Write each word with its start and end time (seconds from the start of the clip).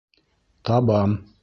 Табам. 0.69 1.15